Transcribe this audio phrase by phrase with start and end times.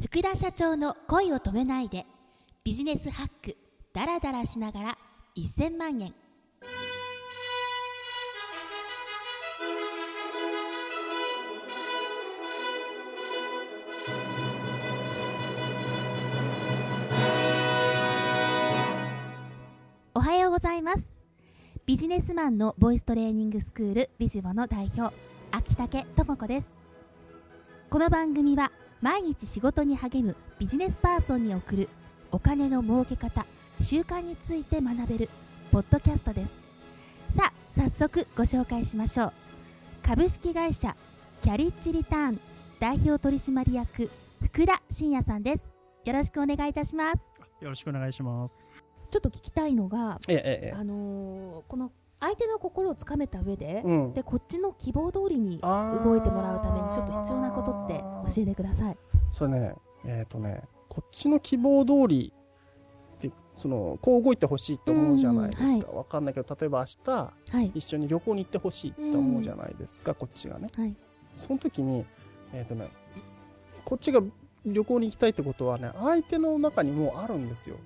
[0.00, 2.06] 福田社長の恋を止めないで
[2.62, 3.56] ビジネスハック
[3.92, 4.98] ダラダラしながら
[5.36, 6.14] 1000万円。
[20.14, 21.18] おはようございます。
[21.86, 25.12] ビジネスマンのボイストレーニングスクールビジボの代表
[25.50, 26.76] 秋竹智子です。
[27.90, 28.70] この番組は
[29.00, 31.88] 毎日仕事に励むビジネスパーソンに送る
[32.32, 33.46] お金の儲け方
[33.80, 35.30] 習慣について学べる
[35.70, 36.52] ポッドキャストです
[37.30, 39.32] さあ早速ご紹介しましょう
[40.02, 40.96] 株式会社
[41.42, 42.40] キャリッジリターン
[42.80, 44.10] 代表取締役
[44.42, 45.72] 福田真也さんです
[46.04, 47.18] よろしくお願いいたします
[47.60, 48.80] よろしくお願いします。
[49.10, 51.90] ちょっと聞きたいのがええええあのーこの
[52.20, 54.14] 相手の心をつかめた上で、うん。
[54.14, 58.00] でこっちの希望通りに動いてもらうためにちょっと必要なことって
[58.34, 58.96] 教えてください。
[59.30, 62.32] それね、えっ、とね、こっちの希望通り
[63.18, 65.92] って、その、こう動いてほしいと思うじゃないですか。
[65.92, 67.72] わ、かんないけど、例えば明日、はい。
[67.74, 70.68] 一緒に旅行に行ってほしいって思うじゃないですか、こっちがね。
[70.76, 70.94] はい。
[71.36, 72.04] その時に、
[72.52, 72.88] えっ、とね、
[73.84, 74.20] こっちが
[74.66, 77.76] 旅行に行きたいってことはね、相手の中にもうあるんですよ。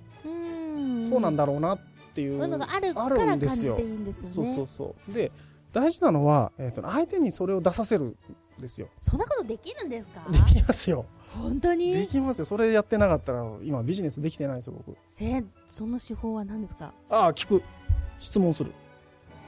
[1.07, 2.37] そうなんだろうなっていう。
[2.37, 4.53] そういうのがあるかあら感じていいんですよね。
[4.55, 5.13] そうそうそう。
[5.13, 5.31] で、
[5.73, 8.15] 大事なのは、えっ、と、相手にそれを出させるん
[8.59, 8.87] ですよ。
[9.01, 10.23] そんなことできるんですか？
[10.29, 11.05] できますよ。
[11.35, 12.07] 本当でに？
[12.07, 12.45] きますよ。
[12.45, 14.95] それやってなかったら、今ビジネスできてないですよ、僕。
[15.19, 16.93] えーその手法は何ですか？
[17.09, 17.63] ああ、聞く。
[18.19, 18.71] 質問する。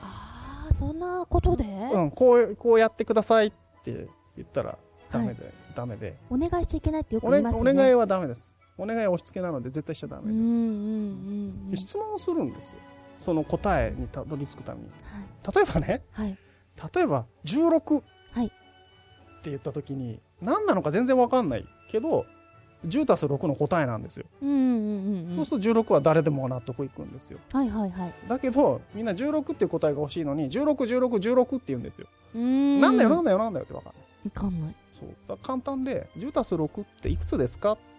[0.02, 1.64] ああそんなことで、
[1.94, 3.52] うん、こう、こうやってくださいっ
[3.84, 4.78] て言ったら、
[5.12, 6.16] ダメで、ダメで。
[6.32, 7.72] お願いしちゃいけないってよく言いますよね。
[7.72, 8.58] お願いはダメです。
[8.78, 10.34] お願いは押し付けなので絶対しちゃダメです。
[10.34, 10.62] うんうんうんう
[11.68, 11.70] ん。
[11.70, 12.80] で質問をするんですよ。
[13.18, 14.88] その答えにたどり着くために。
[14.88, 16.38] はい例えばね、はい
[16.96, 18.54] 例えば16っはいて
[19.52, 22.26] 言った時に、何なのか全然わかんないけど、
[22.86, 24.26] 10たす6の答えなんですよ。
[24.42, 25.36] うんうんうんうん。
[25.36, 27.40] そうすると16は誰でも納得いくんですよ。
[27.54, 28.14] はいはいはい。
[28.28, 30.66] だけど、みんな16っていう答えが欲しいのに、16、
[31.00, 32.08] 16、16って言うんですよ。
[32.38, 34.28] んなんだよなんだよなんだよってわかんない。
[34.28, 34.76] いかんない。
[35.28, 35.38] そう。
[35.44, 37.95] 簡単で、10たす6っていくつですかって。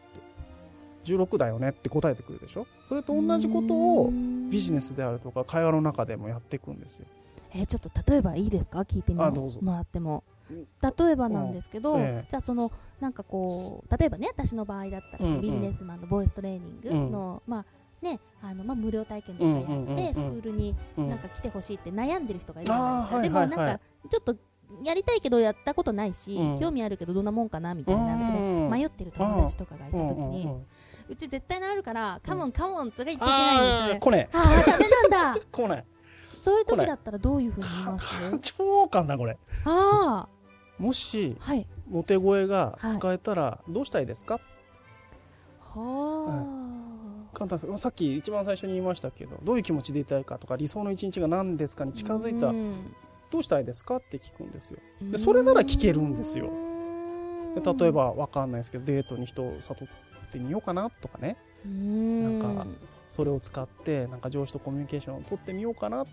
[1.07, 2.67] 16だよねって答えてくるでしょ？
[2.89, 4.11] それと同じことを
[4.51, 4.89] ビジネス。
[4.89, 7.07] スであるとか会話の中でもやっていくんですよ。
[7.55, 8.81] えーちょっと例えばいいですか？
[8.81, 9.25] 聞いてみも
[9.73, 10.23] らっても。
[10.51, 10.67] うん。
[11.07, 12.01] 例えばなんですけど、うん。
[12.01, 12.27] ええ。
[12.29, 15.41] じゃあそのなんかこう例えばね私の場合だったら、うんうん。
[15.41, 17.65] ビジネスマンのボイストレーニングの、まあ
[18.05, 20.07] ねあのまあ、無料体験とかやって、うんうんうん。
[20.07, 23.81] うんスクールにうんなんか来てほしいって悩んでる人がいるじゃないですか、でもなんか、はいはいは
[24.11, 24.37] ちょっと
[24.85, 26.61] やりたいけどやったことないし、うん。
[26.61, 30.49] 興味あるけどどんなもんかなみたいなうん迷ってる友達とかがいた時に、
[31.09, 34.29] うち絶対なるから、カモンカモンとか言っちゃいけないんですよね。
[34.33, 34.63] あー来ね。
[34.63, 35.41] ああ、ダメなんだ。
[35.41, 35.85] え 来ない
[36.39, 38.39] そういう時だったらどういうふうに言います？
[38.57, 39.37] 超簡単これ。
[39.65, 40.29] ああ、
[40.79, 41.67] もしはい。
[41.89, 44.41] モテ声が使えたらどうしたいですか、
[45.75, 47.79] は簡単です。
[47.79, 51.95] さっき一番最初に言いましたけどどういう気持ちでいたいかとか理想の一日が何ですかにあ。
[51.95, 52.75] 近づいたうん。
[53.33, 53.97] どうしたいですか？
[53.97, 54.79] って聞くんですよ。
[55.03, 56.47] でそれなら聞けるんですよ。
[56.47, 56.51] で
[57.61, 61.37] 例え、ばわかんないですけどデートに人を誘ってみようかなとかね。
[61.65, 62.43] うん。
[62.43, 62.67] なんか
[63.09, 66.05] それを使ってなんか上司とコミュニケーションを取ってみようかな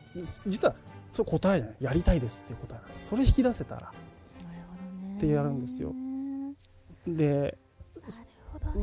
[0.46, 0.76] 実は
[1.12, 1.78] それ答えじゃない。
[1.82, 3.82] やりたいですっていう答えなんですそれ引き出せたら。
[3.82, 3.94] なる
[4.70, 5.18] ほどね。
[5.18, 5.94] ってやるんですよ。
[5.94, 7.58] なで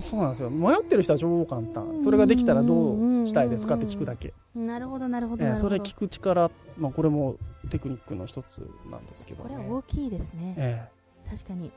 [0.00, 0.50] そうなんですよ。
[0.50, 2.02] 迷ってる人は超簡単。
[2.02, 5.42] それができたらどうしたいですかって聞くだけ、なるほど、なるほど。
[5.42, 5.76] ええなるほど。
[5.76, 7.36] それ聞く力、まあ、これも
[7.70, 9.50] テクニックの一つなんですけど、ね。
[9.50, 10.54] これは大きいですね。
[10.58, 10.88] え。
[11.30, 11.70] 確かに。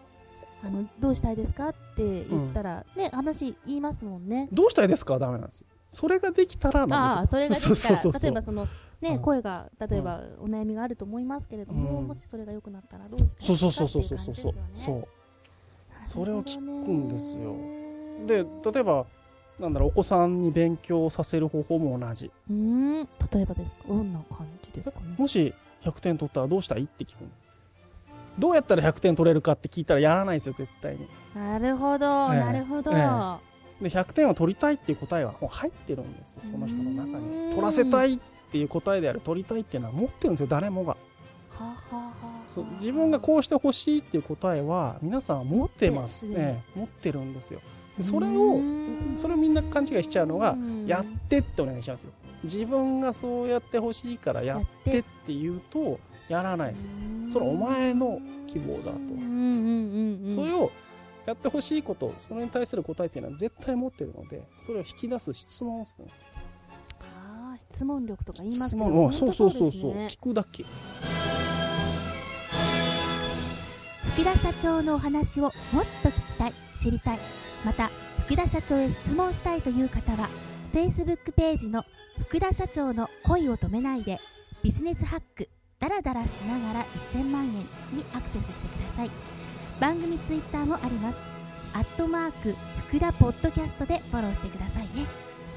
[0.66, 4.47] あの、どうしたいですかって言ったら、ね、話言いますもんね。
[4.51, 4.56] え。
[4.56, 5.13] どうしたいですか？
[5.13, 5.68] はダメなんですよ。
[5.90, 7.38] それができたらなんああ、ですよ。
[7.38, 8.66] それができたら、例えばその、
[9.02, 9.19] ね、うん。
[9.19, 12.07] 声が、例えばお悩みがあると思いますけれども、うん。
[12.07, 15.07] もしそれが良くなったらどうしたいですかそうそうそうそうそうそうう。
[16.06, 17.56] それを聞くんですよ。
[18.28, 19.06] で例えば
[19.59, 22.31] なんだろうお子さんに勉強させる方法も同じ。
[22.50, 22.56] うー
[23.03, 23.07] ん。
[23.31, 23.84] 例えばですか？
[23.88, 25.16] どんな感じですかね？
[25.18, 25.53] もし
[25.84, 26.84] 100点取ったらどうしたい？
[26.84, 27.28] って聞くの
[28.39, 31.07] どうやったら100点取れるかって聞いたらやらないですよ絶対に。
[31.35, 32.39] なるほど、ええ。
[32.39, 32.96] なるほど、え
[33.84, 37.49] で100点を取りたいっていう答えはもう入ってるんですよその人の中に。
[37.52, 38.17] 取らせたいっ
[38.52, 40.91] ていう答えである取りたいっていうのは持ってるんですよ誰もが。
[40.91, 40.97] は
[41.59, 46.63] あはあはあそう自分がこうしてほしいっていう答えは皆さんは持ってます持ってるね。
[46.75, 47.59] 持ってるんですよ。
[47.97, 48.59] でそれを
[49.16, 50.87] それをみんな勘違いしちゃうのがうん。
[50.87, 52.11] やってってお願いしちゃうんですよ。
[52.43, 55.99] 自分がそうやってほしいからやってって言うと
[56.34, 56.88] やらないです。
[57.30, 60.34] それお前の希望だと。
[60.34, 60.72] それを
[61.26, 66.28] やってほしいことそれに対する答えっていうのは絶対持ってるのでそれを引き出す質問をするんですよ。
[67.02, 68.80] ああ質問力とか言います質け
[69.18, 69.94] そうそうそうそう。
[70.08, 70.66] 聞くだけ。
[74.14, 75.53] 福田社長のお話をもっ
[76.03, 77.20] と聞きたい知りたい。
[77.66, 77.90] また
[78.26, 80.30] 福田社長へ質問したいという方は
[80.74, 81.84] Facebook ページの
[82.28, 84.20] 福田社長の恋を止めないで
[84.64, 85.50] ビジネスハック
[85.84, 87.66] ダラダラしながら1000万円に
[88.16, 89.09] アクセスしてください。
[89.82, 91.20] 番組ツイッターもあります。
[91.74, 92.56] アットマーク
[92.88, 94.90] 福田ポッドキャストでフォローしてくださいね。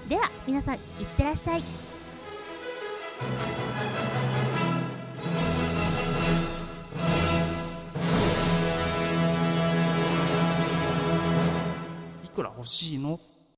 [0.09, 0.81] では皆さんいっ
[1.17, 1.61] てらっしゃい。
[1.61, 1.63] い
[12.35, 13.21] くら欲しいの？